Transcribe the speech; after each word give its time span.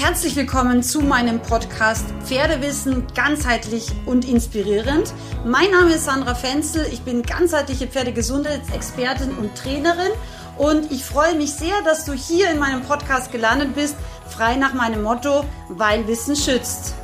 Herzlich 0.00 0.34
willkommen 0.34 0.82
zu 0.82 1.02
meinem 1.02 1.42
Podcast 1.42 2.06
Pferdewissen 2.24 3.06
ganzheitlich 3.14 3.92
und 4.06 4.26
inspirierend. 4.26 5.12
Mein 5.44 5.70
Name 5.70 5.90
ist 5.92 6.06
Sandra 6.06 6.34
Fenzel, 6.34 6.86
ich 6.90 7.02
bin 7.02 7.22
ganzheitliche 7.22 7.86
Pferdegesundheitsexpertin 7.86 9.36
und 9.36 9.54
Trainerin 9.54 10.12
und 10.56 10.90
ich 10.90 11.04
freue 11.04 11.34
mich 11.34 11.52
sehr, 11.52 11.82
dass 11.84 12.06
du 12.06 12.14
hier 12.14 12.50
in 12.50 12.58
meinem 12.58 12.80
Podcast 12.80 13.30
gelandet 13.30 13.74
bist, 13.74 13.94
frei 14.26 14.56
nach 14.56 14.72
meinem 14.72 15.02
Motto, 15.02 15.44
weil 15.68 16.08
Wissen 16.08 16.34
schützt. 16.34 16.94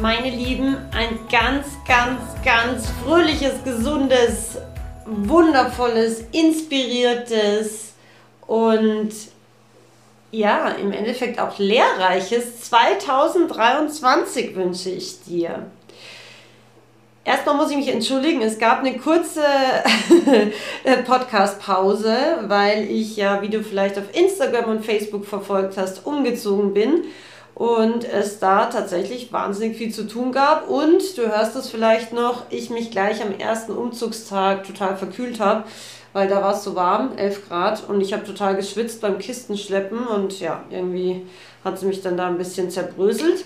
Meine 0.00 0.30
Lieben, 0.30 0.76
ein 0.92 1.18
ganz, 1.32 1.66
ganz, 1.88 2.20
ganz 2.44 2.86
fröhliches, 3.04 3.64
gesundes, 3.64 4.56
wundervolles, 5.04 6.22
inspiriertes 6.30 7.94
und 8.46 9.10
ja, 10.30 10.68
im 10.70 10.92
Endeffekt 10.92 11.38
auch 11.38 11.58
lehrreiches 11.58 12.60
2023 12.62 14.54
wünsche 14.54 14.90
ich 14.90 15.22
dir. 15.22 15.66
Erstmal 17.24 17.56
muss 17.56 17.70
ich 17.70 17.76
mich 17.76 17.88
entschuldigen, 17.88 18.40
es 18.40 18.58
gab 18.58 18.80
eine 18.80 18.98
kurze 18.98 19.42
Podcast-Pause, 21.06 22.16
weil 22.46 22.88
ich 22.88 23.16
ja, 23.16 23.42
wie 23.42 23.48
du 23.48 23.64
vielleicht 23.64 23.98
auf 23.98 24.04
Instagram 24.12 24.70
und 24.70 24.84
Facebook 24.84 25.26
verfolgt 25.26 25.76
hast, 25.76 26.06
umgezogen 26.06 26.72
bin 26.72 27.02
und 27.56 28.04
es 28.04 28.38
da 28.38 28.66
tatsächlich 28.66 29.32
wahnsinnig 29.32 29.76
viel 29.76 29.92
zu 29.92 30.06
tun 30.06 30.30
gab 30.30 30.68
und 30.68 31.18
du 31.18 31.22
hörst 31.26 31.56
es 31.56 31.68
vielleicht 31.68 32.12
noch, 32.12 32.44
ich 32.50 32.70
mich 32.70 32.92
gleich 32.92 33.20
am 33.22 33.36
ersten 33.36 33.72
Umzugstag 33.72 34.64
total 34.64 34.96
verkühlt 34.96 35.40
habe 35.40 35.64
weil 36.16 36.28
da 36.28 36.42
war 36.42 36.54
es 36.54 36.64
so 36.64 36.74
warm, 36.74 37.10
11 37.18 37.46
Grad 37.46 37.82
und 37.90 38.00
ich 38.00 38.14
habe 38.14 38.24
total 38.24 38.56
geschwitzt 38.56 39.02
beim 39.02 39.18
Kistenschleppen 39.18 40.06
und 40.06 40.40
ja, 40.40 40.64
irgendwie 40.70 41.26
hat 41.62 41.78
sie 41.78 41.84
mich 41.84 42.00
dann 42.00 42.16
da 42.16 42.26
ein 42.26 42.38
bisschen 42.38 42.70
zerbröselt. 42.70 43.44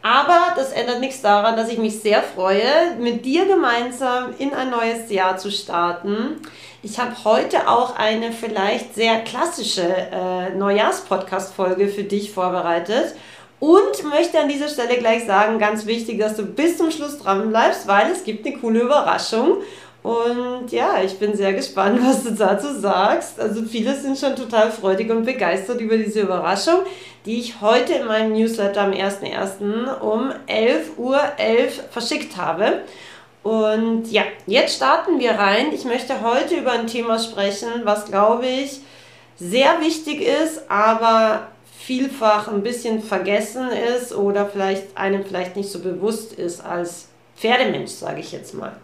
Aber 0.00 0.54
das 0.54 0.70
ändert 0.70 1.00
nichts 1.00 1.22
daran, 1.22 1.56
dass 1.56 1.72
ich 1.72 1.78
mich 1.78 1.98
sehr 1.98 2.22
freue, 2.22 2.94
mit 3.00 3.24
dir 3.24 3.46
gemeinsam 3.46 4.32
in 4.38 4.54
ein 4.54 4.70
neues 4.70 5.10
Jahr 5.10 5.38
zu 5.38 5.50
starten. 5.50 6.36
Ich 6.84 7.00
habe 7.00 7.16
heute 7.24 7.68
auch 7.68 7.96
eine 7.96 8.30
vielleicht 8.30 8.94
sehr 8.94 9.18
klassische 9.22 9.82
äh, 9.82 10.50
Neujahrs-Podcast-Folge 10.50 11.88
für 11.88 12.04
dich 12.04 12.30
vorbereitet. 12.30 13.16
Und 13.58 14.04
möchte 14.10 14.38
an 14.38 14.48
dieser 14.48 14.68
Stelle 14.68 14.98
gleich 14.98 15.24
sagen, 15.26 15.58
ganz 15.58 15.86
wichtig, 15.86 16.18
dass 16.18 16.36
du 16.36 16.44
bis 16.44 16.76
zum 16.76 16.90
Schluss 16.90 17.18
dran 17.18 17.48
bleibst, 17.48 17.88
weil 17.88 18.12
es 18.12 18.22
gibt 18.22 18.46
eine 18.46 18.58
coole 18.58 18.80
Überraschung. 18.80 19.62
Und 20.04 20.70
ja, 20.70 21.02
ich 21.02 21.18
bin 21.18 21.34
sehr 21.34 21.54
gespannt, 21.54 21.98
was 22.04 22.24
du 22.24 22.32
dazu 22.32 22.78
sagst. 22.78 23.40
Also 23.40 23.62
viele 23.62 23.96
sind 23.96 24.18
schon 24.18 24.36
total 24.36 24.70
freudig 24.70 25.10
und 25.10 25.24
begeistert 25.24 25.80
über 25.80 25.96
diese 25.96 26.20
Überraschung, 26.20 26.80
die 27.24 27.40
ich 27.40 27.62
heute 27.62 27.94
in 27.94 28.06
meinem 28.06 28.34
Newsletter 28.34 28.82
am 28.82 28.92
1.1. 28.92 30.00
um 30.00 30.30
11.11 30.46 30.98
Uhr 30.98 31.18
verschickt 31.90 32.36
habe. 32.36 32.82
Und 33.42 34.12
ja, 34.12 34.24
jetzt 34.46 34.76
starten 34.76 35.18
wir 35.20 35.32
rein. 35.32 35.72
Ich 35.72 35.86
möchte 35.86 36.20
heute 36.20 36.56
über 36.56 36.72
ein 36.72 36.86
Thema 36.86 37.18
sprechen, 37.18 37.68
was 37.84 38.04
glaube 38.04 38.46
ich 38.46 38.80
sehr 39.38 39.80
wichtig 39.80 40.20
ist, 40.20 40.70
aber 40.70 41.48
vielfach 41.78 42.48
ein 42.48 42.62
bisschen 42.62 43.02
vergessen 43.02 43.70
ist 43.70 44.14
oder 44.14 44.44
vielleicht 44.44 44.98
einem 44.98 45.24
vielleicht 45.24 45.56
nicht 45.56 45.70
so 45.70 45.78
bewusst 45.78 46.34
ist 46.34 46.62
als 46.62 47.08
Pferdemensch, 47.36 47.92
sage 47.92 48.20
ich 48.20 48.32
jetzt 48.32 48.52
mal. 48.52 48.76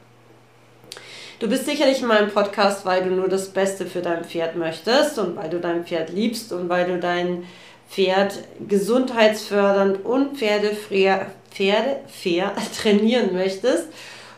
Du 1.40 1.48
bist 1.48 1.64
sicherlich 1.64 2.02
in 2.02 2.06
meinem 2.06 2.30
Podcast, 2.30 2.84
weil 2.84 3.02
du 3.02 3.08
nur 3.12 3.26
das 3.26 3.48
Beste 3.48 3.86
für 3.86 4.02
dein 4.02 4.24
Pferd 4.26 4.56
möchtest 4.56 5.18
und 5.18 5.36
weil 5.36 5.48
du 5.48 5.58
dein 5.58 5.86
Pferd 5.86 6.10
liebst 6.10 6.52
und 6.52 6.68
weil 6.68 6.84
du 6.86 6.98
dein 6.98 7.44
Pferd 7.88 8.34
gesundheitsfördernd 8.68 10.04
und 10.04 10.36
pferdefair, 10.36 11.28
pferdefair 11.50 12.52
trainieren 12.76 13.32
möchtest. 13.32 13.86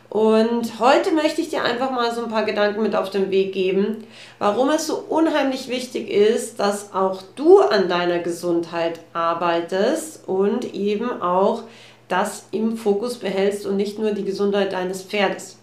Und 0.09 0.79
heute 0.79 1.11
möchte 1.11 1.41
ich 1.41 1.49
dir 1.49 1.65
einfach 1.65 1.91
mal 1.91 2.15
so 2.15 2.23
ein 2.23 2.31
paar 2.31 2.45
Gedanken 2.45 2.81
mit 2.81 2.95
auf 2.95 3.09
den 3.09 3.31
Weg 3.31 3.51
geben, 3.51 4.07
warum 4.39 4.69
es 4.69 4.87
so 4.87 4.95
unheimlich 4.95 5.67
wichtig 5.67 6.09
ist, 6.09 6.61
dass 6.61 6.93
auch 6.93 7.21
du 7.35 7.59
an 7.59 7.89
deiner 7.89 8.19
Gesundheit 8.19 9.01
arbeitest 9.11 10.25
und 10.25 10.73
eben 10.73 11.21
auch 11.21 11.63
das 12.07 12.45
im 12.51 12.77
Fokus 12.77 13.17
behältst 13.17 13.65
und 13.65 13.75
nicht 13.75 13.99
nur 13.99 14.11
die 14.11 14.23
Gesundheit 14.23 14.71
deines 14.71 15.03
Pferdes. 15.03 15.57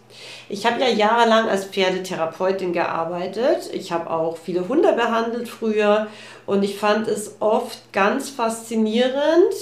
Ich 0.49 0.65
habe 0.65 0.81
ja 0.81 0.87
jahrelang 0.87 1.49
als 1.49 1.65
Pferdetherapeutin 1.65 2.73
gearbeitet. 2.73 3.69
Ich 3.73 3.91
habe 3.91 4.09
auch 4.09 4.37
viele 4.37 4.67
Hunde 4.67 4.93
behandelt 4.93 5.47
früher 5.47 6.07
und 6.45 6.63
ich 6.63 6.77
fand 6.77 7.07
es 7.07 7.37
oft 7.39 7.91
ganz 7.93 8.29
faszinierend. 8.29 9.53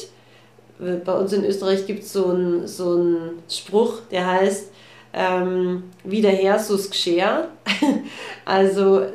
Bei 0.80 1.14
uns 1.14 1.34
in 1.34 1.44
Österreich 1.44 1.86
gibt 1.86 2.04
es 2.04 2.14
so 2.14 2.28
einen 2.28 2.68
so 2.68 2.94
einen 2.94 3.44
Spruch, 3.50 4.00
der 4.12 4.26
heißt, 4.26 4.72
ähm, 5.14 5.84
wie 6.04 6.22
der 6.22 6.32
Herr, 6.32 6.60
so's 6.60 6.90
Gscher. 6.90 7.50
also 8.46 9.06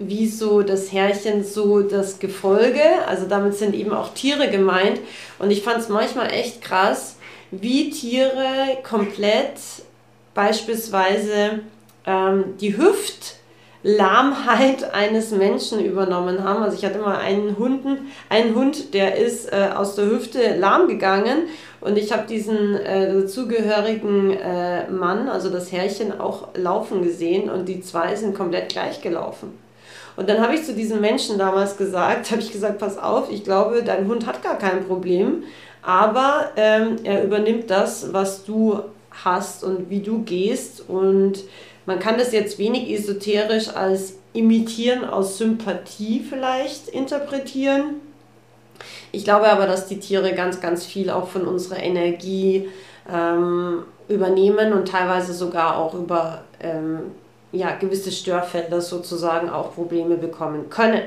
wie 0.00 0.26
so 0.26 0.62
das 0.62 0.92
Herrchen, 0.92 1.44
so 1.44 1.82
das 1.82 2.18
Gefolge. 2.18 2.82
Also 3.06 3.26
damit 3.28 3.54
sind 3.54 3.74
eben 3.74 3.92
auch 3.92 4.14
Tiere 4.14 4.50
gemeint. 4.50 4.98
Und 5.38 5.50
ich 5.50 5.62
fand 5.62 5.78
es 5.78 5.88
manchmal 5.88 6.32
echt 6.32 6.62
krass, 6.62 7.16
wie 7.50 7.90
Tiere 7.90 8.78
komplett 8.82 9.58
beispielsweise 10.34 11.60
ähm, 12.06 12.56
die 12.60 12.76
Hüftlahmheit 12.76 14.84
eines 14.94 15.30
Menschen 15.30 15.84
übernommen 15.84 16.44
haben. 16.44 16.62
Also 16.62 16.76
ich 16.76 16.84
hatte 16.84 16.98
mal 16.98 17.18
einen, 17.18 17.56
Hunden, 17.58 18.10
einen 18.28 18.54
Hund, 18.54 18.94
der 18.94 19.16
ist 19.16 19.52
äh, 19.52 19.70
aus 19.74 19.94
der 19.94 20.06
Hüfte 20.06 20.56
lahm 20.56 20.88
gegangen 20.88 21.48
und 21.80 21.96
ich 21.96 22.12
habe 22.12 22.26
diesen 22.26 22.76
äh, 22.76 23.12
dazugehörigen 23.12 24.32
äh, 24.32 24.90
Mann, 24.90 25.28
also 25.28 25.50
das 25.50 25.72
Herrchen, 25.72 26.20
auch 26.20 26.48
laufen 26.54 27.02
gesehen 27.02 27.48
und 27.48 27.68
die 27.68 27.80
zwei 27.80 28.14
sind 28.16 28.34
komplett 28.34 28.68
gleich 28.68 29.00
gelaufen. 29.00 29.58
Und 30.16 30.28
dann 30.28 30.42
habe 30.42 30.54
ich 30.54 30.64
zu 30.64 30.74
diesem 30.74 31.00
Menschen 31.00 31.38
damals 31.38 31.78
gesagt, 31.78 32.26
habe 32.30 32.42
ich 32.42 32.52
gesagt, 32.52 32.78
pass 32.78 32.98
auf, 32.98 33.30
ich 33.30 33.44
glaube, 33.44 33.82
dein 33.82 34.06
Hund 34.06 34.26
hat 34.26 34.42
gar 34.42 34.58
kein 34.58 34.84
Problem, 34.84 35.44
aber 35.82 36.50
ähm, 36.56 36.96
er 37.04 37.24
übernimmt 37.24 37.70
das, 37.70 38.12
was 38.12 38.44
du 38.44 38.80
hast 39.10 39.64
und 39.64 39.90
wie 39.90 40.00
du 40.00 40.22
gehst. 40.22 40.88
Und 40.88 41.44
man 41.86 41.98
kann 41.98 42.18
das 42.18 42.32
jetzt 42.32 42.58
wenig 42.58 42.90
esoterisch 42.90 43.68
als 43.68 44.14
Imitieren 44.32 45.04
aus 45.04 45.38
Sympathie 45.38 46.20
vielleicht 46.20 46.88
interpretieren. 46.88 47.96
Ich 49.12 49.24
glaube 49.24 49.48
aber, 49.48 49.66
dass 49.66 49.88
die 49.88 49.98
Tiere 49.98 50.34
ganz, 50.34 50.60
ganz 50.60 50.86
viel 50.86 51.10
auch 51.10 51.28
von 51.28 51.46
unserer 51.46 51.80
Energie 51.80 52.68
ähm, 53.12 53.82
übernehmen 54.08 54.72
und 54.72 54.88
teilweise 54.88 55.32
sogar 55.32 55.76
auch 55.78 55.94
über 55.94 56.42
ähm, 56.60 57.00
ja, 57.52 57.74
gewisse 57.74 58.12
Störfelder 58.12 58.80
sozusagen 58.80 59.50
auch 59.50 59.74
Probleme 59.74 60.16
bekommen 60.16 60.70
können. 60.70 61.02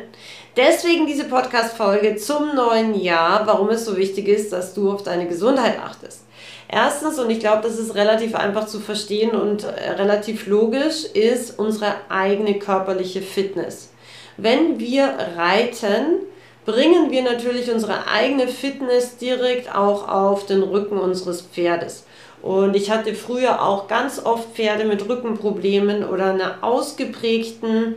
Deswegen 0.57 1.07
diese 1.07 1.23
Podcast-Folge 1.25 2.17
zum 2.17 2.55
neuen 2.55 2.99
Jahr, 2.99 3.47
warum 3.47 3.69
es 3.69 3.85
so 3.85 3.95
wichtig 3.95 4.27
ist, 4.27 4.51
dass 4.51 4.73
du 4.73 4.91
auf 4.91 5.03
deine 5.03 5.27
Gesundheit 5.27 5.79
achtest. 5.79 6.23
Erstens, 6.67 7.19
und 7.19 7.29
ich 7.29 7.39
glaube, 7.39 7.61
das 7.63 7.77
ist 7.77 7.95
relativ 7.95 8.35
einfach 8.35 8.67
zu 8.67 8.79
verstehen 8.79 9.31
und 9.31 9.63
äh, 9.63 9.91
relativ 9.91 10.47
logisch, 10.47 11.05
ist 11.05 11.59
unsere 11.59 11.95
eigene 12.09 12.59
körperliche 12.59 13.21
Fitness. 13.21 13.91
Wenn 14.37 14.79
wir 14.79 15.03
reiten, 15.37 16.23
bringen 16.65 17.11
wir 17.11 17.21
natürlich 17.21 17.71
unsere 17.71 18.07
eigene 18.07 18.47
Fitness 18.47 19.17
direkt 19.17 19.75
auch 19.75 20.07
auf 20.07 20.45
den 20.45 20.63
Rücken 20.63 20.97
unseres 20.97 21.41
Pferdes. 21.41 22.05
Und 22.41 22.75
ich 22.75 22.89
hatte 22.89 23.13
früher 23.13 23.61
auch 23.61 23.87
ganz 23.87 24.23
oft 24.23 24.55
Pferde 24.55 24.85
mit 24.85 25.07
Rückenproblemen 25.07 26.03
oder 26.03 26.33
einer 26.33 26.57
ausgeprägten 26.61 27.95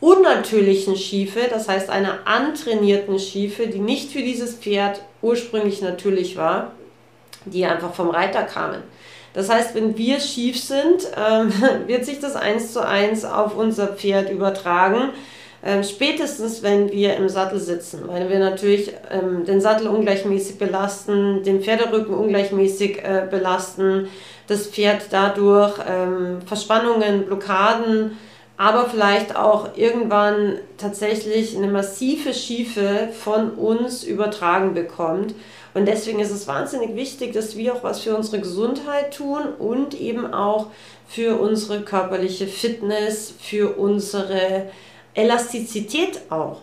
unnatürlichen 0.00 0.96
Schiefe, 0.96 1.40
das 1.50 1.68
heißt 1.68 1.90
einer 1.90 2.26
antrainierten 2.26 3.18
Schiefe, 3.18 3.66
die 3.66 3.78
nicht 3.78 4.10
für 4.12 4.22
dieses 4.22 4.54
Pferd 4.54 5.02
ursprünglich 5.22 5.82
natürlich 5.82 6.36
war, 6.36 6.72
die 7.44 7.64
einfach 7.64 7.94
vom 7.94 8.10
Reiter 8.10 8.42
kamen. 8.42 8.82
Das 9.32 9.48
heißt, 9.48 9.74
wenn 9.74 9.96
wir 9.96 10.20
schief 10.20 10.60
sind, 10.60 11.06
ähm, 11.16 11.52
wird 11.86 12.04
sich 12.04 12.20
das 12.20 12.36
eins 12.36 12.72
zu 12.72 12.86
eins 12.86 13.24
auf 13.24 13.56
unser 13.56 13.88
Pferd 13.88 14.30
übertragen. 14.30 15.10
Ähm, 15.62 15.84
spätestens, 15.84 16.62
wenn 16.62 16.90
wir 16.90 17.16
im 17.16 17.28
Sattel 17.28 17.60
sitzen, 17.60 18.08
weil 18.08 18.30
wir 18.30 18.38
natürlich 18.38 18.92
ähm, 19.10 19.44
den 19.44 19.60
Sattel 19.60 19.88
ungleichmäßig 19.88 20.58
belasten, 20.58 21.42
den 21.42 21.60
Pferderücken 21.60 22.14
ungleichmäßig 22.14 23.04
äh, 23.04 23.26
belasten, 23.30 24.08
das 24.46 24.66
Pferd 24.66 25.02
dadurch 25.10 25.74
ähm, 25.86 26.38
Verspannungen, 26.46 27.26
Blockaden, 27.26 28.16
aber 28.56 28.86
vielleicht 28.86 29.36
auch 29.36 29.76
irgendwann 29.76 30.58
tatsächlich 30.78 31.56
eine 31.56 31.68
massive 31.68 32.32
Schiefe 32.32 33.08
von 33.12 33.50
uns 33.52 34.02
übertragen 34.02 34.74
bekommt. 34.74 35.34
Und 35.74 35.86
deswegen 35.86 36.20
ist 36.20 36.30
es 36.30 36.48
wahnsinnig 36.48 36.96
wichtig, 36.96 37.32
dass 37.32 37.56
wir 37.56 37.74
auch 37.74 37.84
was 37.84 38.00
für 38.00 38.16
unsere 38.16 38.40
Gesundheit 38.40 39.14
tun 39.14 39.42
und 39.58 39.98
eben 40.00 40.32
auch 40.32 40.66
für 41.08 41.40
unsere 41.40 41.82
körperliche 41.82 42.46
Fitness, 42.46 43.32
für 43.40 43.76
unsere 43.76 44.66
Elastizität 45.14 46.20
auch. 46.30 46.62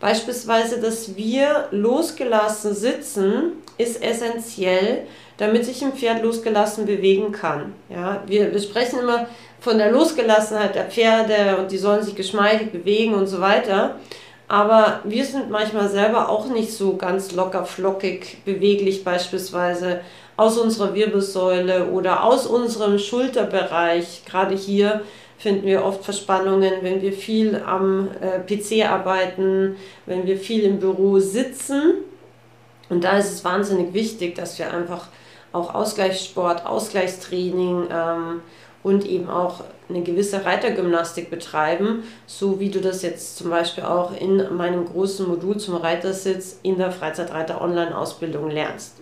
Beispielsweise, 0.00 0.80
dass 0.80 1.16
wir 1.16 1.68
losgelassen 1.70 2.74
sitzen, 2.74 3.52
ist 3.78 4.02
essentiell, 4.02 5.06
damit 5.36 5.64
sich 5.64 5.84
ein 5.84 5.92
Pferd 5.92 6.22
losgelassen 6.22 6.86
bewegen 6.86 7.32
kann. 7.32 7.72
Ja, 7.88 8.22
wir, 8.26 8.52
wir 8.52 8.60
sprechen 8.60 9.00
immer 9.00 9.26
von 9.60 9.78
der 9.78 9.90
Losgelassenheit 9.90 10.74
der 10.74 10.86
Pferde 10.86 11.58
und 11.58 11.72
die 11.72 11.78
sollen 11.78 12.02
sich 12.02 12.14
geschmeidig 12.14 12.70
bewegen 12.70 13.14
und 13.14 13.26
so 13.26 13.40
weiter. 13.40 13.96
Aber 14.48 15.00
wir 15.04 15.26
sind 15.26 15.50
manchmal 15.50 15.90
selber 15.90 16.30
auch 16.30 16.46
nicht 16.46 16.72
so 16.72 16.96
ganz 16.96 17.32
locker, 17.32 17.66
flockig, 17.66 18.38
beweglich 18.46 19.04
beispielsweise 19.04 20.00
aus 20.38 20.56
unserer 20.56 20.94
Wirbelsäule 20.94 21.90
oder 21.90 22.24
aus 22.24 22.46
unserem 22.46 22.98
Schulterbereich. 22.98 24.22
Gerade 24.24 24.54
hier 24.54 25.02
finden 25.36 25.66
wir 25.66 25.84
oft 25.84 26.02
Verspannungen, 26.02 26.72
wenn 26.80 27.02
wir 27.02 27.12
viel 27.12 27.62
am 27.66 28.08
äh, 28.20 28.38
PC 28.40 28.88
arbeiten, 28.88 29.76
wenn 30.06 30.26
wir 30.26 30.38
viel 30.38 30.64
im 30.64 30.80
Büro 30.80 31.18
sitzen. 31.18 31.94
Und 32.88 33.04
da 33.04 33.18
ist 33.18 33.30
es 33.30 33.44
wahnsinnig 33.44 33.92
wichtig, 33.92 34.34
dass 34.34 34.58
wir 34.58 34.72
einfach 34.72 35.08
auch 35.52 35.74
Ausgleichssport, 35.74 36.64
Ausgleichstraining 36.64 37.88
ähm, 37.92 38.40
und 38.82 39.06
eben 39.06 39.28
auch 39.28 39.64
eine 39.88 40.02
gewisse 40.02 40.44
Reitergymnastik 40.44 41.30
betreiben, 41.30 42.04
so 42.26 42.60
wie 42.60 42.70
du 42.70 42.80
das 42.80 43.02
jetzt 43.02 43.36
zum 43.38 43.50
Beispiel 43.50 43.84
auch 43.84 44.12
in 44.18 44.54
meinem 44.56 44.84
großen 44.84 45.26
Modul 45.26 45.58
zum 45.58 45.76
Reitersitz 45.76 46.58
in 46.62 46.78
der 46.78 46.92
Freizeitreiter 46.92 47.60
Online-Ausbildung 47.60 48.50
lernst. 48.50 48.94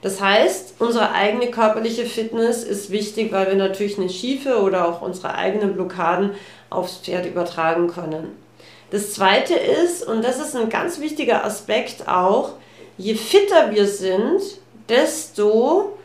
Das 0.00 0.20
heißt, 0.20 0.74
unsere 0.80 1.12
eigene 1.12 1.48
körperliche 1.50 2.06
Fitness 2.06 2.64
ist 2.64 2.90
wichtig, 2.90 3.32
weil 3.32 3.46
wir 3.46 3.54
natürlich 3.54 3.98
eine 3.98 4.08
Schiefe 4.08 4.60
oder 4.60 4.88
auch 4.88 5.00
unsere 5.00 5.34
eigenen 5.34 5.74
Blockaden 5.74 6.30
aufs 6.70 6.98
Pferd 6.98 7.26
übertragen 7.26 7.86
können. 7.86 8.36
Das 8.90 9.12
zweite 9.12 9.54
ist, 9.54 10.06
und 10.06 10.24
das 10.24 10.40
ist 10.40 10.56
ein 10.56 10.68
ganz 10.68 11.00
wichtiger 11.00 11.44
Aspekt 11.44 12.08
auch, 12.08 12.54
je 12.98 13.14
fitter 13.14 13.70
wir 13.70 13.86
sind, 13.86 14.42
desto 14.88 15.96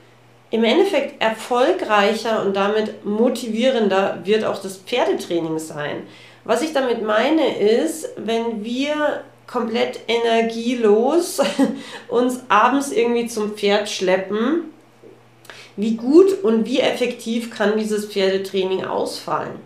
im 0.50 0.64
Endeffekt 0.64 1.22
erfolgreicher 1.22 2.46
und 2.46 2.56
damit 2.56 3.06
motivierender 3.06 4.20
wird 4.24 4.46
auch 4.46 4.62
das 4.62 4.78
Pferdetraining 4.78 5.60
sein. 5.60 6.04
Was 6.46 6.62
ich 6.62 6.72
damit 6.72 7.04
meine 7.04 7.58
ist, 7.58 8.10
wenn 8.16 8.64
wir 8.64 9.24
komplett 9.46 10.00
energielos 10.08 11.42
uns 12.08 12.42
abends 12.48 12.92
irgendwie 12.92 13.28
zum 13.28 13.56
Pferd 13.56 13.90
schleppen, 13.90 14.72
wie 15.76 15.96
gut 15.96 16.44
und 16.44 16.66
wie 16.66 16.80
effektiv 16.80 17.52
kann 17.52 17.78
dieses 17.78 18.08
Pferdetraining 18.08 18.86
ausfallen? 18.86 19.60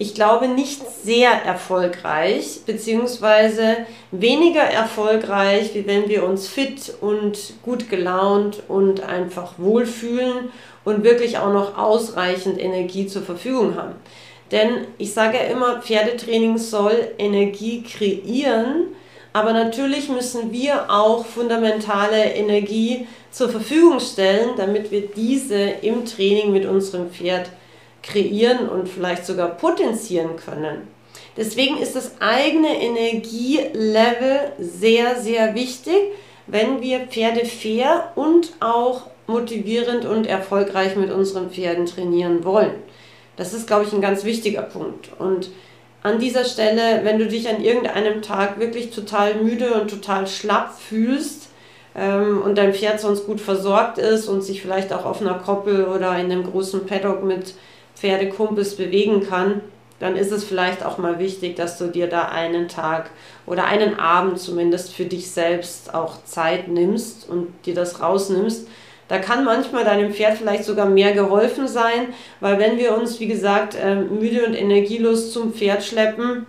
Ich 0.00 0.14
glaube 0.14 0.46
nicht 0.46 0.80
sehr 1.04 1.30
erfolgreich, 1.30 2.60
beziehungsweise 2.64 3.78
weniger 4.12 4.62
erfolgreich, 4.62 5.74
wie 5.74 5.86
wenn 5.86 6.08
wir 6.08 6.24
uns 6.24 6.46
fit 6.46 6.94
und 7.00 7.54
gut 7.64 7.90
gelaunt 7.90 8.62
und 8.68 9.02
einfach 9.02 9.54
wohlfühlen 9.58 10.50
und 10.84 11.02
wirklich 11.02 11.38
auch 11.38 11.52
noch 11.52 11.76
ausreichend 11.76 12.60
Energie 12.60 13.08
zur 13.08 13.22
Verfügung 13.22 13.74
haben. 13.74 13.96
Denn 14.52 14.86
ich 14.98 15.12
sage 15.12 15.36
ja 15.36 15.44
immer, 15.44 15.82
Pferdetraining 15.82 16.58
soll 16.58 17.12
Energie 17.18 17.82
kreieren 17.82 18.94
aber 19.32 19.52
natürlich 19.52 20.08
müssen 20.08 20.52
wir 20.52 20.90
auch 20.90 21.24
fundamentale 21.24 22.34
Energie 22.34 23.06
zur 23.30 23.48
Verfügung 23.48 24.00
stellen, 24.00 24.50
damit 24.56 24.90
wir 24.90 25.06
diese 25.08 25.60
im 25.82 26.04
Training 26.04 26.52
mit 26.52 26.66
unserem 26.66 27.10
Pferd 27.10 27.50
kreieren 28.02 28.68
und 28.68 28.88
vielleicht 28.88 29.26
sogar 29.26 29.48
potenzieren 29.48 30.36
können. 30.36 30.88
Deswegen 31.36 31.78
ist 31.78 31.94
das 31.94 32.12
eigene 32.20 32.80
Energielevel 32.80 34.52
sehr, 34.58 35.20
sehr 35.20 35.54
wichtig, 35.54 36.12
wenn 36.46 36.80
wir 36.80 37.00
Pferde 37.00 37.44
fair 37.44 38.12
und 38.16 38.52
auch 38.60 39.02
motivierend 39.26 40.04
und 40.04 40.26
erfolgreich 40.26 40.96
mit 40.96 41.12
unseren 41.12 41.50
Pferden 41.50 41.86
trainieren 41.86 42.44
wollen. 42.44 42.74
Das 43.36 43.54
ist, 43.54 43.66
glaube 43.66 43.84
ich, 43.84 43.92
ein 43.92 44.00
ganz 44.00 44.24
wichtiger 44.24 44.62
Punkt. 44.62 45.10
Und 45.18 45.50
an 46.02 46.18
dieser 46.18 46.44
Stelle, 46.44 47.00
wenn 47.04 47.18
du 47.18 47.26
dich 47.26 47.48
an 47.48 47.62
irgendeinem 47.62 48.22
Tag 48.22 48.58
wirklich 48.58 48.90
total 48.90 49.36
müde 49.36 49.74
und 49.74 49.90
total 49.90 50.26
schlapp 50.26 50.74
fühlst 50.76 51.48
ähm, 51.94 52.42
und 52.42 52.56
dein 52.56 52.74
Pferd 52.74 53.00
sonst 53.00 53.26
gut 53.26 53.40
versorgt 53.40 53.98
ist 53.98 54.28
und 54.28 54.42
sich 54.42 54.62
vielleicht 54.62 54.92
auch 54.92 55.04
auf 55.04 55.20
einer 55.20 55.34
Koppel 55.34 55.86
oder 55.86 56.18
in 56.18 56.32
einem 56.32 56.50
großen 56.50 56.86
Paddock 56.86 57.22
mit 57.22 57.54
Pferdekumpels 58.00 58.76
bewegen 58.76 59.26
kann, 59.28 59.60
dann 60.00 60.16
ist 60.16 60.30
es 60.30 60.44
vielleicht 60.44 60.84
auch 60.84 60.98
mal 60.98 61.18
wichtig, 61.18 61.56
dass 61.56 61.78
du 61.78 61.88
dir 61.88 62.06
da 62.06 62.26
einen 62.28 62.68
Tag 62.68 63.10
oder 63.46 63.64
einen 63.64 63.98
Abend 63.98 64.38
zumindest 64.38 64.94
für 64.94 65.04
dich 65.04 65.30
selbst 65.30 65.92
auch 65.92 66.22
Zeit 66.24 66.68
nimmst 66.68 67.28
und 67.28 67.48
dir 67.66 67.74
das 67.74 68.00
rausnimmst. 68.00 68.68
Da 69.08 69.18
kann 69.18 69.44
manchmal 69.44 69.84
deinem 69.84 70.12
Pferd 70.12 70.36
vielleicht 70.36 70.64
sogar 70.64 70.86
mehr 70.86 71.12
geholfen 71.12 71.66
sein, 71.66 72.08
weil 72.40 72.58
wenn 72.58 72.76
wir 72.76 72.96
uns, 72.96 73.18
wie 73.20 73.26
gesagt, 73.26 73.76
ähm, 73.80 74.18
müde 74.20 74.46
und 74.46 74.54
energielos 74.54 75.32
zum 75.32 75.52
Pferd 75.52 75.82
schleppen, 75.82 76.46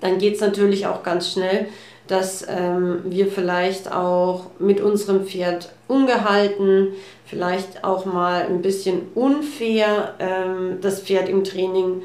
dann 0.00 0.18
geht 0.18 0.36
es 0.36 0.40
natürlich 0.40 0.86
auch 0.86 1.02
ganz 1.02 1.32
schnell, 1.32 1.66
dass 2.08 2.46
ähm, 2.48 3.02
wir 3.04 3.26
vielleicht 3.28 3.92
auch 3.92 4.46
mit 4.58 4.80
unserem 4.80 5.26
Pferd 5.26 5.70
ungehalten, 5.88 6.88
vielleicht 7.26 7.84
auch 7.84 8.04
mal 8.04 8.42
ein 8.42 8.60
bisschen 8.60 9.02
unfair 9.14 10.14
ähm, 10.18 10.78
das 10.80 11.00
Pferd 11.00 11.28
im 11.28 11.44
Training 11.44 12.02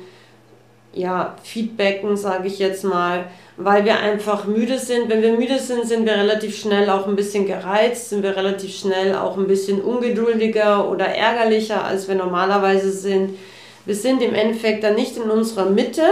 ja, 0.93 1.35
feedbacken, 1.43 2.17
sage 2.17 2.47
ich 2.47 2.59
jetzt 2.59 2.83
mal, 2.83 3.25
weil 3.55 3.85
wir 3.85 3.99
einfach 3.99 4.45
müde 4.45 4.79
sind. 4.79 5.09
Wenn 5.09 5.21
wir 5.21 5.33
müde 5.33 5.59
sind, 5.59 5.87
sind 5.87 6.05
wir 6.05 6.13
relativ 6.13 6.57
schnell 6.57 6.89
auch 6.89 7.07
ein 7.07 7.15
bisschen 7.15 7.45
gereizt, 7.45 8.09
sind 8.09 8.23
wir 8.23 8.35
relativ 8.35 8.75
schnell 8.75 9.15
auch 9.15 9.37
ein 9.37 9.47
bisschen 9.47 9.81
ungeduldiger 9.81 10.89
oder 10.89 11.05
ärgerlicher, 11.05 11.83
als 11.83 12.07
wir 12.07 12.15
normalerweise 12.15 12.91
sind. 12.91 13.37
Wir 13.85 13.95
sind 13.95 14.21
im 14.21 14.33
Endeffekt 14.33 14.83
dann 14.83 14.95
nicht 14.95 15.17
in 15.17 15.29
unserer 15.29 15.69
Mitte 15.69 16.03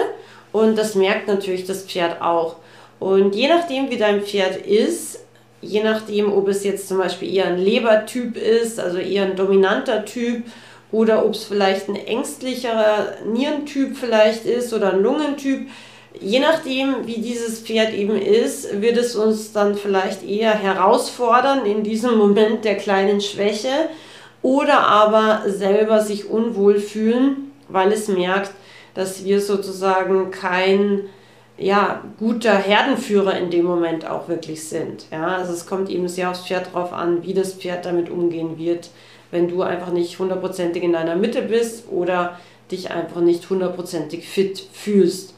und 0.51 0.77
das 0.77 0.95
merkt 0.95 1.27
natürlich 1.27 1.65
das 1.65 1.83
Pferd 1.83 2.21
auch. 2.21 2.57
Und 2.99 3.35
je 3.35 3.47
nachdem, 3.47 3.89
wie 3.89 3.97
dein 3.97 4.21
Pferd 4.21 4.57
ist, 4.65 5.19
je 5.61 5.83
nachdem, 5.83 6.31
ob 6.31 6.47
es 6.47 6.63
jetzt 6.63 6.87
zum 6.87 6.97
Beispiel 6.97 7.33
eher 7.33 7.47
ein 7.47 7.57
Lebertyp 7.57 8.37
ist, 8.37 8.79
also 8.79 8.97
eher 8.97 9.25
ein 9.25 9.35
dominanter 9.35 10.05
Typ, 10.05 10.43
oder 10.91 11.25
ob 11.25 11.33
es 11.33 11.43
vielleicht 11.43 11.89
ein 11.89 11.95
ängstlicherer 11.95 13.15
Nierentyp 13.25 13.97
vielleicht 13.97 14.45
ist 14.45 14.73
oder 14.73 14.93
ein 14.93 15.01
Lungentyp. 15.01 15.67
Je 16.21 16.39
nachdem, 16.39 17.05
wie 17.05 17.19
dieses 17.19 17.59
Pferd 17.59 17.93
eben 17.93 18.15
ist, 18.15 18.81
wird 18.81 18.95
es 18.95 19.15
uns 19.15 19.51
dann 19.51 19.75
vielleicht 19.75 20.23
eher 20.23 20.53
herausfordern 20.53 21.65
in 21.65 21.83
diesem 21.83 22.17
Moment 22.17 22.63
der 22.63 22.75
kleinen 22.75 23.19
Schwäche 23.19 23.89
oder 24.41 24.87
aber 24.87 25.41
selber 25.47 26.01
sich 26.01 26.29
unwohl 26.29 26.79
fühlen, 26.79 27.51
weil 27.67 27.91
es 27.91 28.07
merkt, 28.07 28.51
dass 28.93 29.25
wir 29.25 29.41
sozusagen 29.41 30.31
kein 30.31 31.09
ja, 31.57 32.03
guter 32.19 32.53
Herdenführer 32.53 33.37
in 33.37 33.49
dem 33.49 33.65
Moment 33.65 34.05
auch 34.07 34.27
wirklich 34.27 34.67
sind. 34.67 35.05
Ja, 35.11 35.37
also 35.37 35.53
es 35.53 35.65
kommt 35.65 35.89
eben 35.89 36.07
sehr 36.07 36.29
aufs 36.29 36.45
Pferd 36.45 36.73
drauf 36.73 36.91
an, 36.93 37.23
wie 37.23 37.33
das 37.33 37.53
Pferd 37.53 37.85
damit 37.85 38.09
umgehen 38.09 38.57
wird 38.57 38.89
wenn 39.35 39.47
du 39.49 39.61
einfach 39.61 39.91
nicht 39.91 40.17
hundertprozentig 40.17 40.81
in 40.81 40.93
deiner 40.93 41.15
Mitte 41.15 41.41
bist 41.41 41.85
oder 41.91 42.39
dich 42.71 42.91
einfach 42.91 43.21
nicht 43.21 43.49
hundertprozentig 43.49 44.27
fit 44.27 44.65
fühlst. 44.71 45.33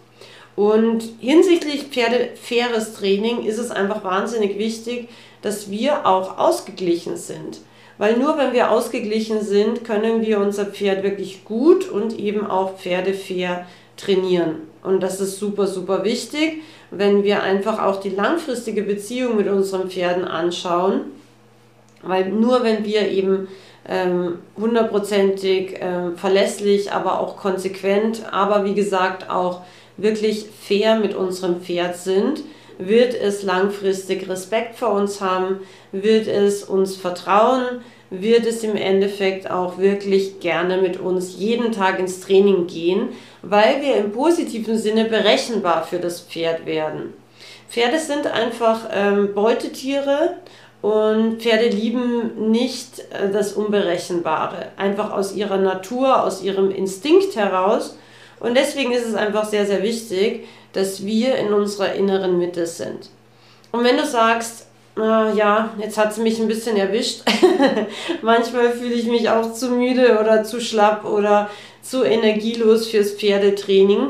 Und 0.56 1.04
hinsichtlich 1.20 1.84
Pferde 1.86 2.30
faires 2.36 2.94
Training 2.96 3.44
ist 3.44 3.58
es 3.58 3.72
einfach 3.72 4.04
wahnsinnig 4.04 4.58
wichtig, 4.58 5.10
dass 5.42 5.70
wir 5.70 6.06
auch 6.06 6.38
ausgeglichen 6.38 7.18
sind. 7.18 7.60
Weil 7.98 8.18
nur 8.18 8.38
wenn 8.38 8.54
wir 8.54 8.72
ausgeglichen 8.72 9.42
sind, 9.42 9.84
können 9.84 10.22
wir 10.22 10.40
unser 10.40 10.66
Pferd 10.68 11.04
wirklich 11.04 11.44
gut 11.44 11.90
und 11.90 12.18
eben 12.18 12.46
auch 12.46 12.78
pferdefair 12.78 13.66
trainieren. 13.98 14.67
Und 14.84 15.02
das 15.02 15.20
ist 15.20 15.40
super, 15.40 15.68
super 15.68 16.04
wichtig, 16.04 16.62
wenn 16.92 17.24
wir 17.24 17.44
einfach 17.44 17.84
auch 17.84 18.00
die 18.00 18.10
langfristige 18.10 18.84
Beziehung 18.84 19.38
mit 19.38 19.48
unseren 19.48 19.90
Pferden 19.90 20.26
anschauen. 20.26 21.02
Weil 22.04 22.30
nur 22.30 22.64
wenn 22.64 22.86
wir 22.86 23.10
eben 23.10 23.48
ähm, 23.88 24.40
hundertprozentig 24.56 25.82
äh, 25.82 26.12
verlässlich, 26.16 26.92
aber 26.92 27.20
auch 27.20 27.38
konsequent, 27.38 28.24
aber 28.32 28.66
wie 28.66 28.76
gesagt 28.76 29.30
auch 29.30 29.62
wirklich 29.98 30.48
fair 30.62 31.00
mit 31.00 31.16
unserem 31.16 31.62
Pferd 31.62 31.98
sind, 31.98 32.44
wird 32.78 33.16
es 33.16 33.44
langfristig 33.44 34.30
Respekt 34.30 34.76
vor 34.76 34.92
uns 34.92 35.22
haben, 35.22 35.62
wird 35.92 36.28
es 36.28 36.64
uns 36.64 36.96
vertrauen, 36.96 37.82
wird 38.10 38.46
es 38.46 38.64
im 38.64 38.76
Endeffekt 38.76 39.50
auch 39.50 39.78
wirklich 39.78 40.40
gerne 40.40 40.78
mit 40.78 41.00
uns 41.00 41.38
jeden 41.38 41.72
Tag 41.72 42.00
ins 42.00 42.22
Training 42.22 42.68
gehen, 42.68 43.10
weil 43.42 43.82
wir 43.82 43.96
im 43.96 44.12
positiven 44.12 44.78
Sinne 44.78 45.06
berechenbar 45.06 45.84
für 45.84 46.00
das 46.00 46.22
Pferd 46.22 46.66
werden. 46.66 47.14
Pferde 47.70 48.00
sind 48.00 48.28
einfach 48.28 48.90
ähm, 48.94 49.34
Beutetiere 49.34 50.36
und 50.82 51.42
Pferde 51.42 51.68
lieben 51.68 52.50
nicht 52.52 53.00
äh, 53.12 53.30
das 53.32 53.54
Unberechenbare, 53.54 54.68
einfach 54.78 55.12
aus 55.12 55.36
ihrer 55.36 55.58
Natur, 55.58 56.24
aus 56.24 56.42
ihrem 56.42 56.72
Instinkt 56.72 57.36
heraus. 57.36 57.98
Und 58.40 58.56
deswegen 58.56 58.92
ist 58.92 59.06
es 59.06 59.16
einfach 59.16 59.46
sehr, 59.46 59.66
sehr 59.66 59.84
wichtig, 59.84 60.48
dass 60.74 61.06
wir 61.06 61.36
in 61.36 61.54
unserer 61.54 61.94
inneren 61.94 62.38
Mitte 62.38 62.68
sind. 62.68 63.10
Und 63.72 63.84
wenn 63.84 63.98
du 63.98 64.06
sagst, 64.06 64.67
äh, 65.00 65.36
ja, 65.36 65.70
jetzt 65.80 65.98
hat 65.98 66.14
sie 66.14 66.22
mich 66.22 66.40
ein 66.40 66.48
bisschen 66.48 66.78
erwischt. 66.78 67.22
Manchmal 68.22 68.72
fühle 68.72 68.94
ich 68.94 69.08
mich 69.08 69.30
auch 69.30 69.54
zu 69.54 69.70
müde 69.70 70.20
oder 70.20 70.44
zu 70.44 70.60
schlapp 70.60 71.06
oder 71.06 71.50
zu 71.82 72.04
energielos 72.04 72.88
fürs 72.88 73.12
Pferdetraining. 73.12 74.10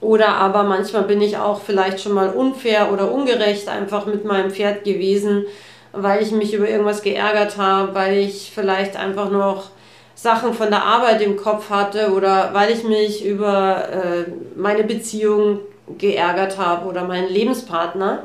Oder 0.00 0.28
aber 0.28 0.62
manchmal 0.62 1.04
bin 1.04 1.22
ich 1.22 1.38
auch 1.38 1.62
vielleicht 1.62 2.00
schon 2.00 2.12
mal 2.12 2.28
unfair 2.28 2.92
oder 2.92 3.10
ungerecht 3.10 3.68
einfach 3.68 4.04
mit 4.04 4.24
meinem 4.24 4.50
Pferd 4.50 4.84
gewesen, 4.84 5.46
weil 5.92 6.22
ich 6.22 6.32
mich 6.32 6.52
über 6.52 6.68
irgendwas 6.68 7.02
geärgert 7.02 7.56
habe, 7.56 7.94
weil 7.94 8.18
ich 8.18 8.52
vielleicht 8.54 8.96
einfach 8.96 9.30
noch 9.30 9.70
Sachen 10.14 10.52
von 10.52 10.70
der 10.70 10.84
Arbeit 10.84 11.22
im 11.22 11.36
Kopf 11.36 11.70
hatte 11.70 12.12
oder 12.12 12.50
weil 12.52 12.70
ich 12.70 12.84
mich 12.84 13.24
über 13.24 13.88
äh, 13.88 14.24
meine 14.54 14.84
Beziehung 14.84 15.60
geärgert 15.98 16.58
habe 16.58 16.86
oder 16.86 17.04
meinen 17.04 17.28
Lebenspartner. 17.28 18.24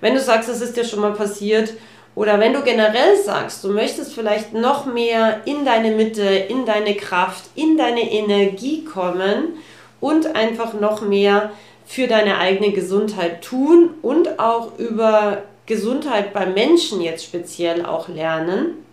Wenn 0.00 0.14
du 0.14 0.20
sagst, 0.20 0.48
das 0.48 0.60
ist 0.60 0.76
dir 0.76 0.84
schon 0.84 1.00
mal 1.00 1.12
passiert 1.12 1.74
oder 2.14 2.40
wenn 2.40 2.52
du 2.52 2.62
generell 2.62 3.16
sagst, 3.16 3.62
du 3.64 3.68
möchtest 3.68 4.14
vielleicht 4.14 4.52
noch 4.52 4.86
mehr 4.86 5.40
in 5.44 5.64
deine 5.64 5.92
Mitte, 5.92 6.22
in 6.22 6.66
deine 6.66 6.96
Kraft, 6.96 7.44
in 7.54 7.76
deine 7.76 8.10
Energie 8.10 8.84
kommen 8.84 9.58
und 10.00 10.34
einfach 10.34 10.74
noch 10.74 11.02
mehr 11.02 11.50
für 11.86 12.06
deine 12.06 12.38
eigene 12.38 12.72
Gesundheit 12.72 13.42
tun 13.42 13.90
und 14.02 14.38
auch 14.38 14.78
über 14.78 15.42
Gesundheit 15.66 16.32
beim 16.32 16.54
Menschen 16.54 17.00
jetzt 17.00 17.24
speziell 17.24 17.84
auch 17.84 18.08
lernen, 18.08 18.84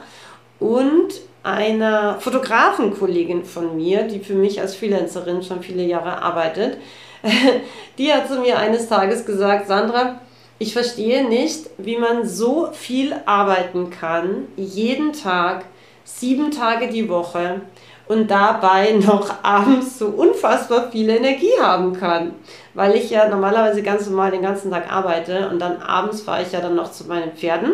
Und 0.60 1.20
einer 1.42 2.20
Fotografenkollegin 2.20 3.44
von 3.44 3.76
mir, 3.76 4.02
die 4.02 4.20
für 4.20 4.34
mich 4.34 4.60
als 4.60 4.76
Freelancerin 4.76 5.42
schon 5.42 5.62
viele 5.62 5.82
Jahre 5.82 6.22
arbeitet, 6.22 6.78
die 7.98 8.12
hat 8.12 8.28
zu 8.28 8.40
mir 8.40 8.58
eines 8.58 8.88
Tages 8.88 9.24
gesagt, 9.24 9.66
Sandra, 9.66 10.20
ich 10.58 10.72
verstehe 10.72 11.28
nicht, 11.28 11.70
wie 11.78 11.96
man 11.96 12.26
so 12.26 12.68
viel 12.72 13.14
arbeiten 13.26 13.90
kann, 13.90 14.48
jeden 14.56 15.12
Tag, 15.12 15.64
sieben 16.04 16.50
Tage 16.50 16.88
die 16.88 17.08
Woche 17.08 17.62
und 18.06 18.30
dabei 18.30 18.92
noch 19.06 19.42
abends 19.42 19.98
so 19.98 20.06
unfassbar 20.06 20.90
viel 20.90 21.08
Energie 21.08 21.58
haben 21.60 21.98
kann. 21.98 22.34
Weil 22.74 22.94
ich 22.94 23.10
ja 23.10 23.28
normalerweise 23.28 23.82
ganz 23.82 24.06
normal 24.08 24.30
den 24.30 24.42
ganzen 24.42 24.70
Tag 24.70 24.92
arbeite 24.92 25.48
und 25.48 25.58
dann 25.58 25.80
abends 25.80 26.22
fahre 26.22 26.42
ich 26.42 26.52
ja 26.52 26.60
dann 26.60 26.74
noch 26.74 26.92
zu 26.92 27.04
meinen 27.04 27.32
Pferden. 27.32 27.72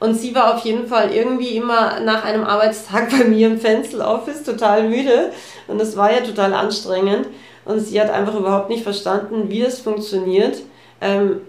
Und 0.00 0.14
sie 0.14 0.34
war 0.34 0.54
auf 0.54 0.64
jeden 0.64 0.86
Fall 0.86 1.10
irgendwie 1.12 1.56
immer 1.56 2.00
nach 2.00 2.24
einem 2.24 2.44
Arbeitstag 2.44 3.10
bei 3.18 3.24
mir 3.24 3.48
im 3.48 3.60
Fenster 3.60 4.08
Office 4.08 4.42
total 4.42 4.88
müde 4.88 5.32
und 5.66 5.80
es 5.80 5.96
war 5.96 6.12
ja 6.12 6.20
total 6.20 6.54
anstrengend. 6.54 7.26
Und 7.68 7.80
sie 7.80 8.00
hat 8.00 8.10
einfach 8.10 8.34
überhaupt 8.34 8.70
nicht 8.70 8.82
verstanden, 8.82 9.50
wie 9.50 9.60
es 9.60 9.78
funktioniert, 9.78 10.62
ähm, 11.02 11.42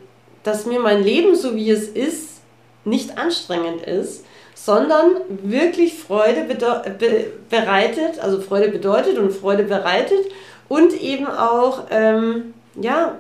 dass 0.43 0.65
mir 0.65 0.81
mein 0.81 1.01
Leben, 1.01 1.33
so 1.33 1.55
wie 1.55 1.71
es 1.71 1.87
ist, 1.87 2.41
nicht 2.83 3.17
anstrengend 3.17 3.83
ist, 3.83 4.25
sondern 4.53 5.11
wirklich 5.29 5.93
Freude 5.97 6.43
be 6.43 7.27
bereitet, 7.49 8.19
also 8.19 8.41
Freude 8.41 8.67
bedeutet 8.67 9.17
und 9.17 9.31
Freude 9.31 9.63
bereitet 9.63 10.25
und 10.67 10.93
eben 11.01 11.25
auch, 11.25 11.83
ähm, 11.89 12.53
ja, 12.75 13.15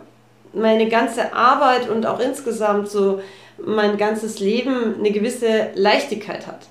meine 0.51 0.89
ganze 0.89 1.33
Arbeit 1.33 1.89
und 1.89 2.05
auch 2.05 2.19
insgesamt 2.19 2.89
so 2.89 3.21
mein 3.57 3.97
ganzes 3.97 4.41
Leben 4.41 4.95
eine 4.99 5.11
gewisse 5.11 5.69
Leichtigkeit 5.73 6.47
hat. 6.47 6.67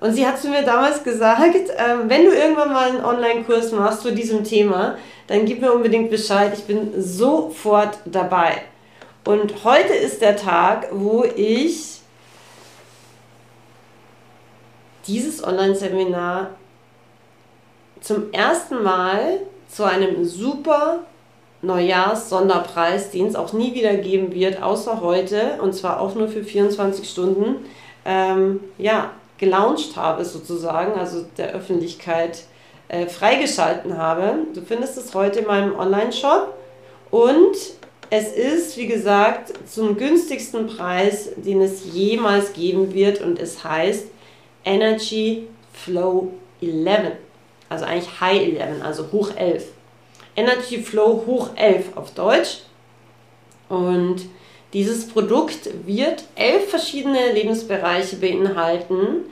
Und 0.00 0.14
sie 0.14 0.26
hat 0.26 0.40
zu 0.40 0.48
mir 0.48 0.62
damals 0.62 1.04
gesagt, 1.04 1.70
äh, 1.70 1.96
wenn 2.06 2.26
du 2.26 2.32
irgendwann 2.32 2.72
mal 2.72 2.90
einen 2.90 3.04
Online-Kurs 3.04 3.72
machst 3.72 4.02
zu 4.02 4.12
diesem 4.12 4.44
Thema, 4.44 4.96
dann 5.30 5.44
gib 5.44 5.60
mir 5.60 5.72
unbedingt 5.72 6.10
Bescheid. 6.10 6.52
Ich 6.54 6.64
bin 6.64 6.90
sofort 7.00 7.98
dabei. 8.04 8.62
Und 9.24 9.62
heute 9.62 9.92
ist 9.92 10.20
der 10.20 10.36
Tag, 10.36 10.88
wo 10.90 11.22
ich 11.22 12.00
dieses 15.06 15.44
Online-Seminar 15.44 16.50
zum 18.00 18.32
ersten 18.32 18.82
Mal 18.82 19.38
zu 19.68 19.84
einem 19.84 20.24
super 20.24 21.04
Neujahrs-Sonderpreis, 21.62 23.12
den 23.12 23.28
es 23.28 23.36
auch 23.36 23.52
nie 23.52 23.72
wieder 23.72 23.94
geben 23.98 24.34
wird, 24.34 24.60
außer 24.60 25.00
heute, 25.00 25.60
und 25.62 25.74
zwar 25.74 26.00
auch 26.00 26.16
nur 26.16 26.26
für 26.26 26.42
24 26.42 27.08
Stunden, 27.08 27.66
ähm, 28.04 28.58
ja, 28.78 29.12
gelauncht 29.38 29.94
habe 29.94 30.24
sozusagen, 30.24 30.98
also 30.98 31.24
der 31.36 31.52
Öffentlichkeit 31.52 32.46
äh, 32.90 33.06
freigeschalten 33.06 33.96
habe. 33.96 34.46
Du 34.52 34.62
findest 34.62 34.96
es 34.98 35.14
heute 35.14 35.40
in 35.40 35.46
meinem 35.46 35.78
Online-Shop 35.78 36.52
und 37.10 37.56
es 38.10 38.32
ist, 38.32 38.76
wie 38.76 38.88
gesagt, 38.88 39.52
zum 39.68 39.96
günstigsten 39.96 40.66
Preis, 40.66 41.30
den 41.36 41.60
es 41.60 41.94
jemals 41.94 42.52
geben 42.52 42.92
wird 42.92 43.20
und 43.20 43.38
es 43.38 43.62
heißt 43.62 44.08
Energy 44.64 45.46
Flow 45.72 46.32
11. 46.60 47.12
Also 47.68 47.84
eigentlich 47.84 48.20
High 48.20 48.58
11, 48.58 48.84
also 48.84 49.12
hoch 49.12 49.30
11. 49.36 49.66
Energy 50.34 50.82
Flow 50.82 51.22
hoch 51.26 51.50
11 51.54 51.96
auf 51.96 52.10
Deutsch. 52.12 52.62
Und 53.68 54.22
dieses 54.72 55.06
Produkt 55.06 55.70
wird 55.86 56.24
elf 56.34 56.70
verschiedene 56.70 57.32
Lebensbereiche 57.32 58.16
beinhalten. 58.16 59.26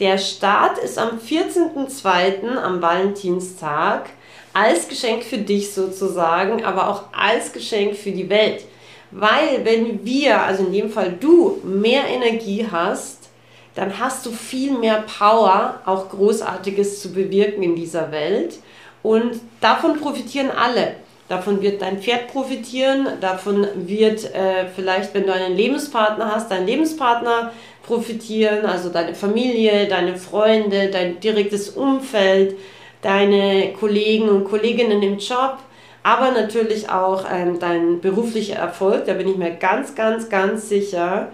Der 0.00 0.18
Start 0.18 0.78
ist 0.78 0.98
am 0.98 1.18
14.02. 1.18 2.56
am 2.56 2.82
Valentinstag 2.82 4.10
als 4.52 4.88
Geschenk 4.88 5.22
für 5.22 5.38
dich 5.38 5.72
sozusagen, 5.72 6.64
aber 6.64 6.88
auch 6.88 7.04
als 7.12 7.52
Geschenk 7.52 7.96
für 7.96 8.10
die 8.10 8.28
Welt. 8.28 8.64
Weil 9.12 9.64
wenn 9.64 10.04
wir, 10.04 10.42
also 10.42 10.64
in 10.64 10.72
dem 10.72 10.90
Fall 10.90 11.12
du, 11.12 11.60
mehr 11.62 12.08
Energie 12.08 12.66
hast, 12.68 13.28
dann 13.76 13.98
hast 14.00 14.26
du 14.26 14.32
viel 14.32 14.72
mehr 14.72 15.04
Power, 15.18 15.80
auch 15.84 16.08
Großartiges 16.08 17.00
zu 17.00 17.12
bewirken 17.12 17.62
in 17.62 17.76
dieser 17.76 18.10
Welt. 18.10 18.58
Und 19.04 19.40
davon 19.60 20.00
profitieren 20.00 20.50
alle. 20.50 20.96
Davon 21.28 21.62
wird 21.62 21.80
dein 21.80 22.02
Pferd 22.02 22.28
profitieren, 22.28 23.08
davon 23.20 23.66
wird 23.74 24.24
äh, 24.34 24.66
vielleicht, 24.74 25.14
wenn 25.14 25.26
du 25.26 25.32
einen 25.32 25.56
Lebenspartner 25.56 26.30
hast, 26.34 26.50
dein 26.50 26.66
Lebenspartner 26.66 27.50
profitieren, 27.86 28.66
also 28.66 28.88
deine 28.88 29.14
Familie, 29.14 29.86
deine 29.86 30.16
Freunde, 30.16 30.90
dein 30.90 31.20
direktes 31.20 31.70
Umfeld, 31.70 32.56
deine 33.02 33.72
Kollegen 33.78 34.28
und 34.28 34.44
Kolleginnen 34.44 35.02
im 35.02 35.18
Job, 35.18 35.58
aber 36.02 36.30
natürlich 36.32 36.90
auch 36.90 37.24
ähm, 37.32 37.58
dein 37.58 38.00
beruflicher 38.00 38.56
Erfolg, 38.56 39.06
da 39.06 39.14
bin 39.14 39.28
ich 39.28 39.36
mir 39.36 39.52
ganz, 39.52 39.94
ganz, 39.94 40.28
ganz 40.28 40.68
sicher. 40.68 41.30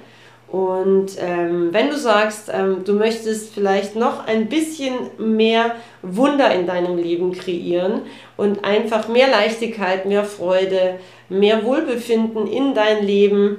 Und 0.49 1.13
ähm, 1.21 1.69
wenn 1.73 1.91
du 1.91 1.97
sagst, 1.97 2.51
ähm, 2.53 2.83
du 2.85 2.95
möchtest 2.95 3.55
vielleicht 3.55 3.95
noch 3.95 4.27
ein 4.27 4.49
bisschen 4.49 4.95
mehr 5.19 5.77
Wunder 6.03 6.53
in 6.53 6.67
deinem 6.67 6.99
Leben 6.99 7.33
kreieren 7.33 8.03
und 8.37 8.65
einfach 8.65 9.07
mehr 9.07 9.29
Leichtigkeit, 9.29 10.07
mehr 10.07 10.25
Freude, 10.25 10.99
mehr 11.29 11.65
Wohlbefinden 11.65 12.49
in 12.49 12.75
dein 12.75 13.05
Leben 13.05 13.59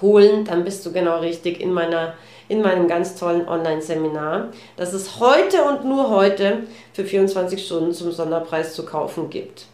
holen, 0.00 0.44
dann 0.44 0.64
bist 0.64 0.84
du 0.86 0.92
genau 0.92 1.20
richtig 1.20 1.60
in, 1.60 1.72
meiner, 1.72 2.14
in 2.48 2.62
meinem 2.62 2.88
ganz 2.88 3.16
tollen 3.16 3.48
Online-Seminar, 3.48 4.48
das 4.76 4.92
es 4.92 5.20
heute 5.20 5.62
und 5.64 5.84
nur 5.84 6.10
heute 6.10 6.64
für 6.92 7.04
24 7.04 7.64
Stunden 7.64 7.92
zum 7.92 8.12
Sonderpreis 8.12 8.74
zu 8.74 8.84
kaufen 8.84 9.30
gibt. 9.30 9.66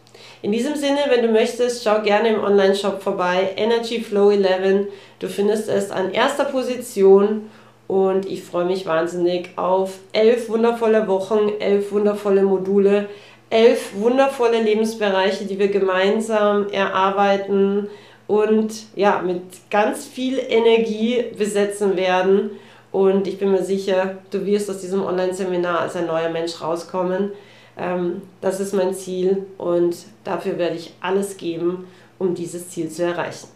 In 0.42 0.52
diesem 0.52 0.76
Sinne, 0.76 1.00
wenn 1.08 1.22
du 1.22 1.28
möchtest, 1.28 1.82
schau 1.82 2.02
gerne 2.02 2.28
im 2.28 2.44
Online-Shop 2.44 3.02
vorbei. 3.02 3.54
Energy 3.56 4.02
Flow 4.02 4.30
11. 4.30 4.88
Du 5.18 5.28
findest 5.28 5.68
es 5.68 5.90
an 5.90 6.12
erster 6.12 6.44
Position 6.44 7.50
und 7.86 8.26
ich 8.26 8.42
freue 8.42 8.66
mich 8.66 8.84
wahnsinnig 8.84 9.50
auf 9.56 9.98
elf 10.12 10.48
wundervolle 10.48 11.08
Wochen, 11.08 11.50
elf 11.60 11.92
wundervolle 11.92 12.42
Module, 12.42 13.08
elf 13.50 13.92
wundervolle 13.94 14.60
Lebensbereiche, 14.60 15.44
die 15.46 15.58
wir 15.58 15.68
gemeinsam 15.68 16.68
erarbeiten 16.68 17.88
und 18.26 18.72
ja, 18.94 19.20
mit 19.22 19.42
ganz 19.70 20.06
viel 20.06 20.38
Energie 20.38 21.24
besetzen 21.36 21.96
werden. 21.96 22.50
Und 22.92 23.26
ich 23.26 23.38
bin 23.38 23.50
mir 23.50 23.62
sicher, 23.62 24.18
du 24.30 24.46
wirst 24.46 24.70
aus 24.70 24.80
diesem 24.80 25.04
Online-Seminar 25.04 25.80
als 25.80 25.96
ein 25.96 26.06
neuer 26.06 26.30
Mensch 26.30 26.60
rauskommen. 26.60 27.32
Ähm, 27.76 28.22
das 28.40 28.60
ist 28.60 28.72
mein 28.72 28.94
Ziel 28.94 29.46
und 29.58 29.96
dafür 30.22 30.58
werde 30.58 30.76
ich 30.76 30.94
alles 31.00 31.36
geben, 31.36 31.88
um 32.18 32.34
dieses 32.34 32.70
Ziel 32.70 32.88
zu 32.88 33.02
erreichen. 33.02 33.48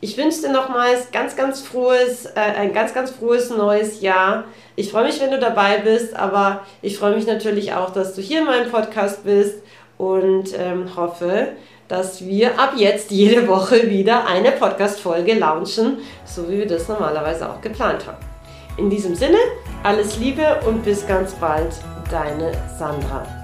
Ich 0.00 0.16
wünsche 0.16 0.42
dir 0.42 0.52
nochmals 0.52 1.10
ganz, 1.12 1.36
ganz 1.36 1.60
frohes, 1.60 2.26
äh, 2.26 2.40
ein 2.40 2.72
ganz, 2.72 2.92
ganz 2.92 3.10
frohes 3.10 3.50
neues 3.50 4.00
Jahr. 4.00 4.44
Ich 4.74 4.90
freue 4.90 5.04
mich, 5.04 5.20
wenn 5.20 5.30
du 5.30 5.38
dabei 5.38 5.78
bist, 5.78 6.14
aber 6.14 6.66
ich 6.82 6.98
freue 6.98 7.14
mich 7.14 7.26
natürlich 7.26 7.72
auch, 7.72 7.90
dass 7.90 8.14
du 8.14 8.20
hier 8.20 8.40
in 8.40 8.46
meinem 8.46 8.70
Podcast 8.70 9.24
bist 9.24 9.62
und 9.98 10.58
ähm, 10.58 10.96
hoffe, 10.96 11.48
dass 11.92 12.24
wir 12.24 12.58
ab 12.58 12.72
jetzt 12.74 13.10
jede 13.10 13.46
Woche 13.46 13.90
wieder 13.90 14.26
eine 14.26 14.52
Podcast-Folge 14.52 15.34
launchen, 15.34 15.98
so 16.24 16.48
wie 16.48 16.56
wir 16.56 16.66
das 16.66 16.88
normalerweise 16.88 17.50
auch 17.50 17.60
geplant 17.60 18.06
haben. 18.06 18.16
In 18.78 18.88
diesem 18.88 19.14
Sinne, 19.14 19.36
alles 19.82 20.16
Liebe 20.16 20.58
und 20.66 20.82
bis 20.82 21.06
ganz 21.06 21.34
bald, 21.34 21.74
deine 22.10 22.50
Sandra. 22.78 23.41